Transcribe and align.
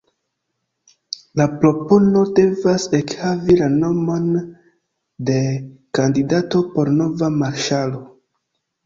La 1.41 1.45
propono 1.57 2.23
devas 2.39 2.85
ekhavi 2.99 3.57
la 3.59 3.67
nomon 3.73 4.25
de 5.31 5.37
kandidato 5.99 6.63
por 6.73 6.91
nova 7.03 7.31
marŝalo. 7.43 8.03